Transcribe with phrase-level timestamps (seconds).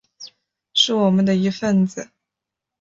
[0.73, 2.09] 是我们的一分子